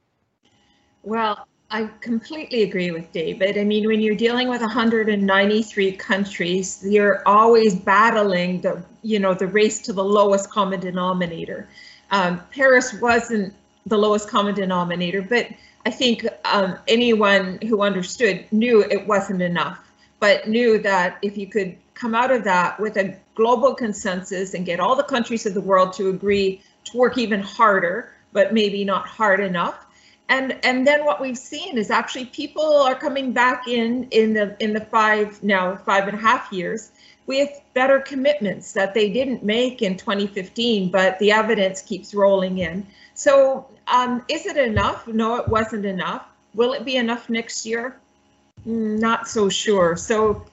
[1.03, 3.57] Well, I completely agree with David.
[3.57, 9.47] I mean, when you're dealing with 193 countries, you're always battling the, you know, the
[9.47, 11.67] race to the lowest common denominator.
[12.11, 13.55] Um, Paris wasn't
[13.87, 15.49] the lowest common denominator, but
[15.87, 19.79] I think um, anyone who understood knew it wasn't enough,
[20.21, 24.67] but knew that if you could come out of that with a global consensus and
[24.67, 28.85] get all the countries of the world to agree to work even harder, but maybe
[28.85, 29.87] not hard enough,
[30.33, 34.57] and and then what we've seen is actually people are coming back in in the
[34.61, 36.91] in the five now five and a half years
[37.27, 42.87] with better commitments that they didn't make in 2015 but the evidence keeps rolling in.
[43.15, 45.07] So um, is it enough?
[45.07, 46.25] No it wasn't enough.
[46.55, 47.97] Will it be enough next year?
[48.67, 49.97] Mm, not so sure.
[49.97, 50.47] So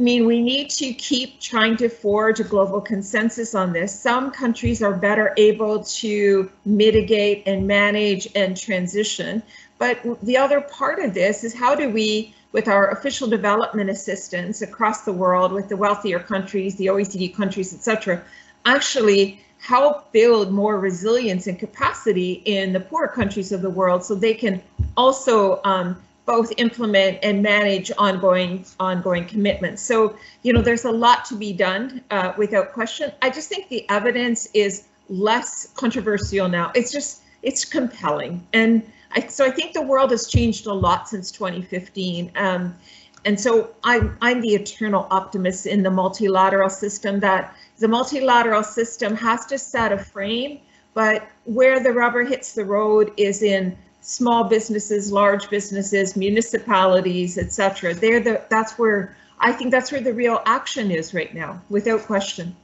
[0.00, 3.92] I mean, we need to keep trying to forge a global consensus on this.
[3.92, 9.42] Some countries are better able to mitigate and manage and transition.
[9.76, 14.62] But the other part of this is how do we, with our official development assistance
[14.62, 18.22] across the world, with the wealthier countries, the OECD countries, etc.,
[18.64, 24.14] actually help build more resilience and capacity in the poor countries of the world so
[24.14, 24.62] they can
[24.96, 29.82] also um, both implement and manage ongoing ongoing commitments.
[29.82, 33.10] So, you know, there's a lot to be done uh, without question.
[33.20, 36.70] I just think the evidence is less controversial now.
[36.76, 41.08] It's just it's compelling, and I, so I think the world has changed a lot
[41.08, 42.30] since 2015.
[42.36, 42.76] Um,
[43.24, 49.16] and so I'm I'm the eternal optimist in the multilateral system that the multilateral system
[49.16, 50.60] has to set a frame,
[50.94, 57.94] but where the rubber hits the road is in small businesses, large businesses, municipalities, etc.
[57.94, 62.02] They're the that's where I think that's where the real action is right now, without
[62.02, 62.54] question.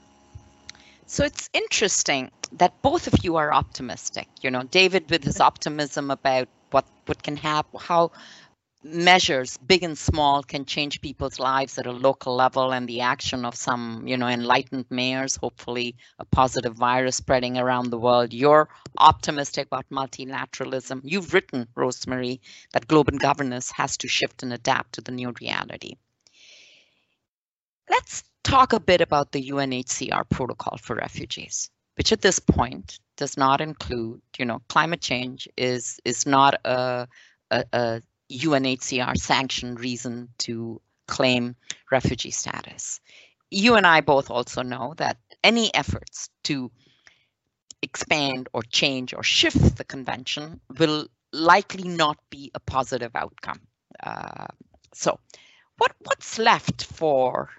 [1.07, 4.29] So it's interesting that both of you are optimistic.
[4.42, 8.11] You know, David with his optimism about what what can happen, how
[8.92, 13.45] measures big and small can change people's lives at a local level and the action
[13.45, 18.32] of some you know enlightened mayors hopefully a positive virus spreading around the world.
[18.32, 18.68] You're
[18.99, 21.01] optimistic about multilateralism.
[21.05, 22.41] You've written rosemary
[22.72, 25.97] that global governance has to shift and adapt to the new reality.
[27.91, 33.37] Let's talk a bit about the UNHCR protocol for refugees which at this point does
[33.37, 37.09] not include you know climate change is is not a
[37.51, 41.57] a, a UNHCR sanctioned reason to claim
[41.91, 43.01] refugee status.
[43.51, 46.70] You and I both also know that any efforts to
[47.83, 53.61] expand or change or shift the convention will likely not be a positive outcome.
[54.03, 54.47] Uh,
[54.93, 55.18] so
[55.79, 57.51] what what's left for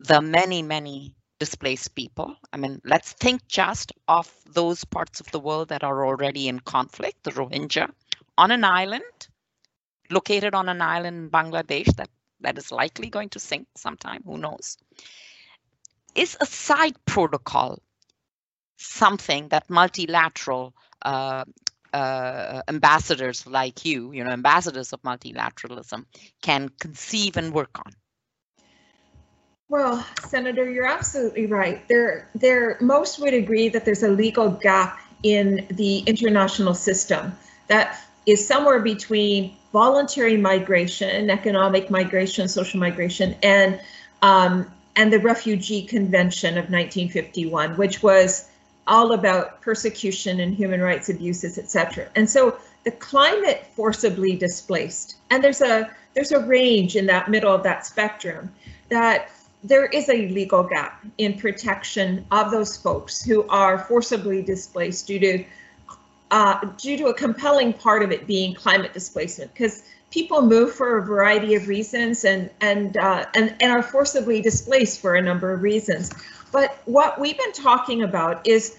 [0.00, 2.36] the many, many displaced people?
[2.52, 6.60] I mean, let's think just of those parts of the world that are already in
[6.60, 7.90] conflict, the Rohingya,
[8.36, 9.28] on an island,
[10.10, 12.08] located on an island in Bangladesh that,
[12.40, 14.78] that is likely going to sink sometime, who knows?
[16.14, 17.78] Is a side protocol
[18.76, 21.44] something that multilateral uh,
[21.92, 26.04] uh, ambassadors like you, you know, ambassadors of multilateralism,
[26.42, 27.92] can conceive and work on?
[29.68, 31.86] Well, Senator, you're absolutely right.
[31.88, 37.36] There, there, most would agree that there's a legal gap in the international system
[37.66, 43.80] that is somewhere between voluntary migration, economic migration, social migration, and
[44.20, 48.50] um, and the Refugee Convention of 1951, which was
[48.86, 52.08] all about persecution and human rights abuses, etc.
[52.16, 57.54] And so the climate forcibly displaced, and there's a there's a range in that middle
[57.54, 58.52] of that spectrum
[58.90, 59.30] that
[59.64, 65.18] there is a legal gap in protection of those folks who are forcibly displaced due
[65.18, 65.44] to
[66.30, 70.98] uh, due to a compelling part of it being climate displacement because people move for
[70.98, 75.52] a variety of reasons and and, uh, and and are forcibly displaced for a number
[75.52, 76.10] of reasons.
[76.52, 78.78] But what we've been talking about is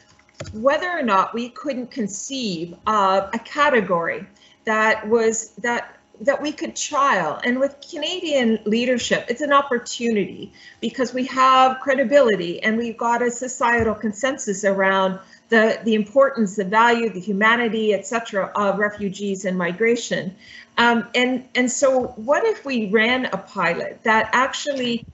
[0.54, 4.26] whether or not we couldn't conceive of a category
[4.66, 7.40] that was that that we could trial.
[7.44, 13.32] And with Canadian leadership, it's an opportunity because we have credibility and we've got a
[13.32, 15.20] societal consensus around
[15.50, 20.36] the, the importance, the value, the humanity, etc., of refugees and migration.
[20.78, 25.06] Um, and, and so what if we ran a pilot that actually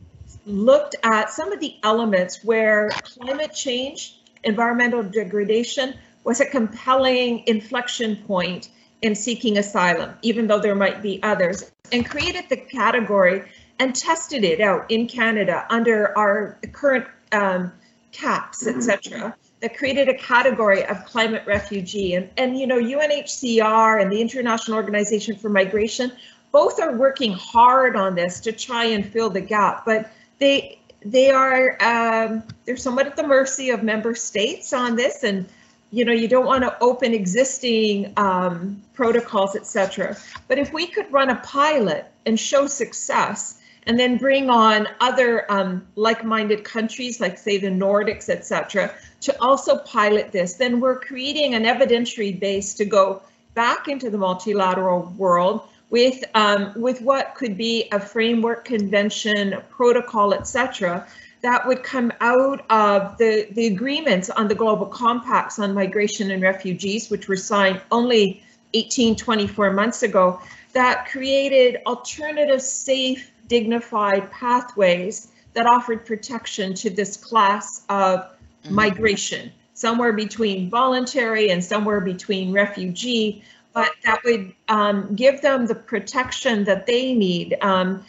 [0.46, 8.16] looked at some of the elements where climate change, environmental degradation was a compelling inflection
[8.28, 8.70] point
[9.02, 13.44] in seeking asylum, even though there might be others, and created the category
[13.80, 17.72] and tested it out in Canada under our current um,
[18.12, 19.36] caps, etc.
[19.62, 24.76] That created a category of climate refugee, and and you know UNHCR and the International
[24.78, 26.12] Organization for Migration
[26.52, 31.30] both are working hard on this to try and fill the gap, but they they
[31.30, 35.48] are um, they're somewhat at the mercy of member states on this and
[35.92, 40.18] you know, you don't want to open existing um, protocols, etc.
[40.50, 45.50] But if we could run a pilot and show success, and then bring on other
[45.52, 48.94] um, like-minded countries, like say the Nordics, etc.,
[49.26, 53.22] to also pilot this, then we're creating an evidentiary base to go
[53.56, 60.34] back into the multilateral world with um, with what could be a framework convention, protocol,
[60.34, 61.08] etc.,
[61.42, 66.42] that would come out of the, the agreements on the global compacts on migration and
[66.42, 70.40] refugees, which were signed only 18, 24 months ago,
[70.74, 78.35] that created alternative, safe, dignified pathways that offered protection to this class of
[78.66, 78.76] mm-hmm.
[78.76, 83.44] migration, somewhere between voluntary and somewhere between refugee,
[83.74, 88.04] but that would um, give them the protection that they need um,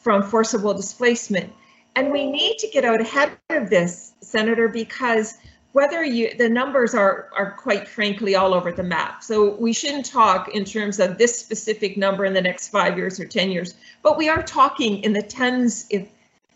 [0.00, 1.52] from forcible displacement.
[1.96, 5.38] And we need to get out ahead of this, Senator, because
[5.72, 9.22] whether you the numbers are are quite frankly all over the map.
[9.22, 13.20] So we shouldn't talk in terms of this specific number in the next five years
[13.20, 16.08] or 10 years, but we are talking in the tens if,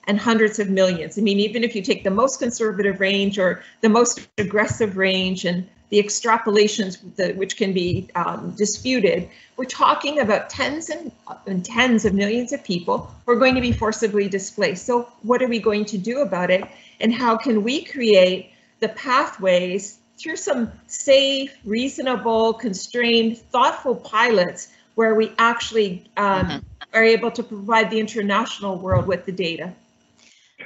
[0.07, 1.19] and hundreds of millions.
[1.19, 5.45] I mean, even if you take the most conservative range or the most aggressive range
[5.45, 11.13] and the extrapolations the, which can be um, disputed, we're talking about tens and,
[11.47, 14.87] and tens of millions of people who are going to be forcibly displaced.
[14.87, 16.65] So what are we going to do about it?
[17.01, 25.15] And how can we create the pathways through some safe, reasonable, constrained, thoughtful pilots where
[25.15, 26.59] we actually um, mm-hmm.
[26.93, 29.73] are able to provide the international world with the data?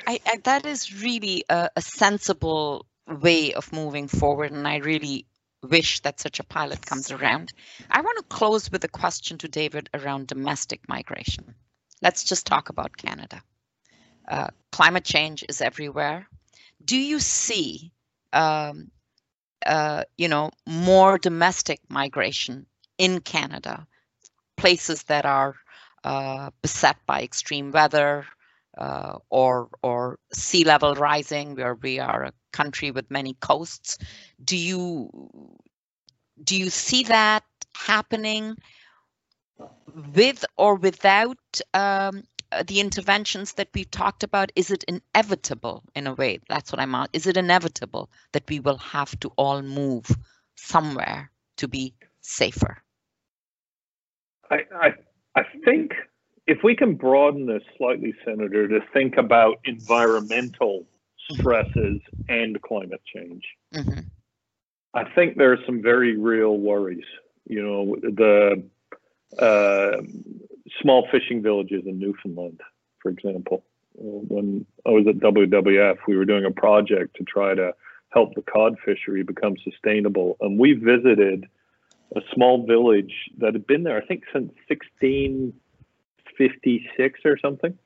[0.06, 4.52] I, I, that is really a, a sensible way of moving forward.
[4.52, 5.26] And I really
[5.62, 7.52] wish that such a pilot comes around.
[7.90, 11.54] I want to close with a question to David around domestic migration.
[12.00, 13.42] Let's just talk about Canada.
[14.26, 16.28] Uh, climate change is everywhere.
[16.84, 17.92] Do you see,
[18.32, 18.90] um,
[19.66, 22.66] uh, you know, more domestic migration
[22.98, 23.86] in Canada,
[24.56, 25.56] places that are
[26.04, 28.26] uh, beset by extreme weather,
[28.78, 33.98] uh, or or sea level rising, where we are a country with many coasts.
[34.42, 35.10] Do you
[36.42, 38.56] do you see that happening
[40.14, 41.38] with or without
[41.74, 42.22] um,
[42.66, 46.40] the interventions that we've talked about, is it inevitable in a way?
[46.48, 47.10] That's what I'm asking.
[47.12, 50.06] Is it inevitable that we will have to all move
[50.56, 52.82] somewhere to be safer?
[54.50, 54.88] I, I,
[55.36, 55.92] I think
[56.48, 60.86] if we can broaden this slightly, Senator, to think about environmental
[61.30, 63.44] stresses and climate change,
[63.74, 64.00] mm-hmm.
[64.94, 67.04] I think there are some very real worries.
[67.44, 68.64] You know, the
[69.38, 70.02] uh,
[70.80, 72.60] small fishing villages in Newfoundland,
[73.02, 73.62] for example.
[73.94, 77.74] When I was at WWF, we were doing a project to try to
[78.10, 80.38] help the cod fishery become sustainable.
[80.40, 81.46] And we visited
[82.16, 84.50] a small village that had been there, I think, since
[86.38, 87.76] 1656 or something.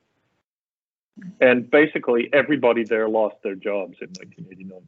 [1.39, 4.87] And basically, everybody there lost their jobs in 1989.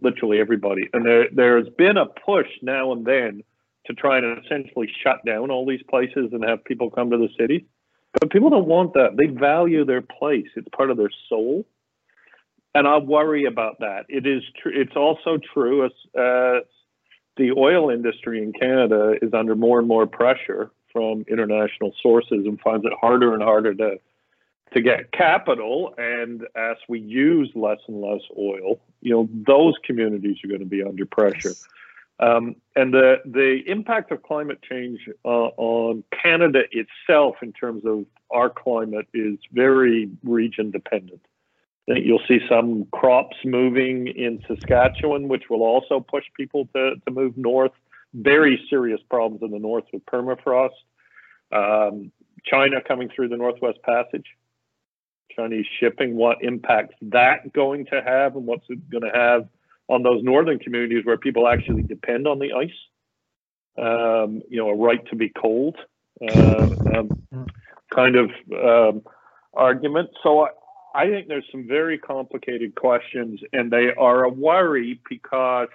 [0.00, 0.88] Literally everybody.
[0.92, 3.42] And there, there's been a push now and then
[3.86, 7.28] to try and essentially shut down all these places and have people come to the
[7.38, 7.66] city.
[8.20, 9.16] But people don't want that.
[9.16, 10.48] They value their place.
[10.56, 11.64] It's part of their soul.
[12.74, 14.06] And I worry about that.
[14.08, 14.72] It is true.
[14.74, 16.60] It's also true as uh,
[17.36, 22.60] the oil industry in Canada is under more and more pressure from international sources and
[22.60, 24.00] finds it harder and harder to
[24.74, 25.94] to get capital.
[25.96, 30.66] And as we use less and less oil, you know, those communities are going to
[30.66, 31.54] be under pressure.
[32.18, 38.04] Um, and the the impact of climate change uh, on Canada itself, in terms of
[38.32, 41.20] our climate, is very region dependent.
[41.86, 47.38] You'll see some crops moving in Saskatchewan, which will also push people to, to move
[47.38, 47.72] north.
[48.14, 50.70] Very serious problems in the north with permafrost.
[51.52, 52.12] Um,
[52.44, 54.26] China coming through the Northwest Passage.
[55.34, 59.48] Chinese shipping, what impacts that going to have, and what's it going to have
[59.88, 62.70] on those northern communities where people actually depend on the ice.
[63.78, 65.76] Um, you know, a right to be cold
[66.20, 67.46] uh, um,
[67.94, 69.02] kind of um,
[69.54, 70.10] argument.
[70.22, 70.48] So I,
[70.94, 75.68] I think there's some very complicated questions, and they are a worry because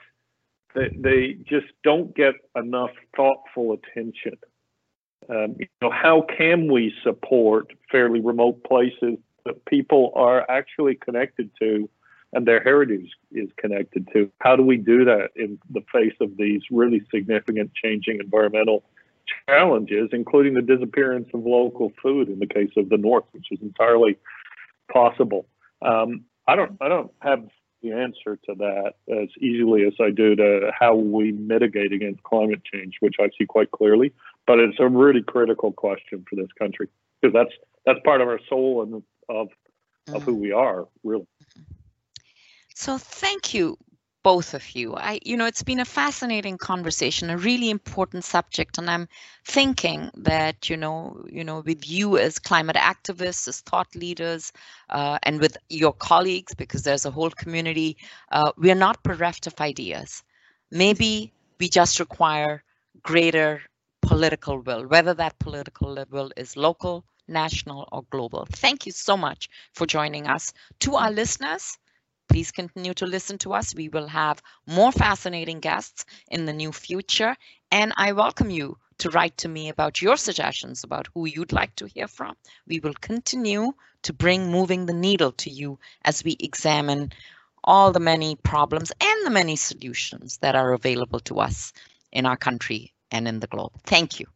[0.76, 4.38] they, they just don't get enough thoughtful attention.
[5.30, 11.49] Um, you know, how can we support fairly remote places that people are actually connected
[11.59, 11.89] to
[12.34, 14.30] and their heritage is connected to.
[14.39, 18.84] How do we do that in the face of these really significant changing environmental
[19.47, 23.59] challenges, including the disappearance of local food in the case of the North, which is
[23.61, 24.17] entirely
[24.91, 25.45] possible?
[25.82, 27.45] Um, I don't, I don't have
[27.84, 32.61] the answer to that as easily as I do to how we mitigate against climate
[32.63, 34.13] change, which I see quite clearly.
[34.47, 36.88] But it's a really critical question for this country
[37.21, 37.53] because that's
[37.86, 39.49] that's part of our soul and of
[40.13, 40.39] of who mm.
[40.39, 41.27] we are, really.
[42.75, 43.77] So thank you,
[44.24, 44.95] both of you.
[44.95, 49.07] I, you know, it's been a fascinating conversation, a really important subject, and I'm
[49.45, 54.51] thinking that, you know, you know, with you as climate activists, as thought leaders,
[54.89, 57.97] uh, and with your colleagues, because there's a whole community,
[58.32, 60.24] uh, we are not bereft of ideas.
[60.71, 62.63] Maybe we just require
[63.01, 63.61] greater
[64.01, 68.45] political will, whether that political will is local, national, or global.
[68.51, 70.53] Thank you so much for joining us.
[70.82, 71.78] To our listeners,
[72.34, 73.75] Please continue to listen to us.
[73.75, 77.36] We will have more fascinating guests in the new future.
[77.71, 81.75] And I welcome you to write to me about your suggestions about who you'd like
[81.75, 82.36] to hear from.
[82.65, 87.11] We will continue to bring moving the needle to you as we examine
[87.63, 91.71] all the many problems and the many solutions that are available to us
[92.11, 93.73] in our country and in the globe.
[93.86, 94.32] Thank you.